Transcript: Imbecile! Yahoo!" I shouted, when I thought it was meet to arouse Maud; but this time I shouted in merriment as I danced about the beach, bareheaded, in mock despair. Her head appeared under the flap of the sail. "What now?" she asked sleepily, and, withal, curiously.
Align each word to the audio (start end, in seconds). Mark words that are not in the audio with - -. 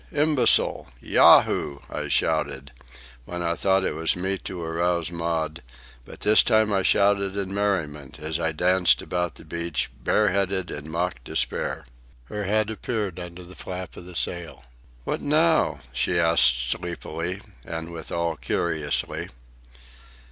Imbecile! 0.11 0.87
Yahoo!" 0.99 1.77
I 1.87 2.07
shouted, 2.07 2.71
when 3.25 3.43
I 3.43 3.53
thought 3.53 3.83
it 3.83 3.93
was 3.93 4.15
meet 4.15 4.43
to 4.45 4.59
arouse 4.59 5.11
Maud; 5.11 5.61
but 6.05 6.21
this 6.21 6.41
time 6.41 6.73
I 6.73 6.81
shouted 6.81 7.37
in 7.37 7.53
merriment 7.53 8.17
as 8.17 8.39
I 8.39 8.51
danced 8.51 9.03
about 9.03 9.35
the 9.35 9.45
beach, 9.45 9.91
bareheaded, 10.03 10.71
in 10.71 10.89
mock 10.89 11.23
despair. 11.23 11.85
Her 12.29 12.45
head 12.45 12.71
appeared 12.71 13.19
under 13.19 13.43
the 13.43 13.53
flap 13.53 13.95
of 13.95 14.07
the 14.07 14.15
sail. 14.15 14.63
"What 15.03 15.21
now?" 15.21 15.81
she 15.93 16.19
asked 16.19 16.67
sleepily, 16.71 17.41
and, 17.63 17.91
withal, 17.91 18.37
curiously. 18.37 19.29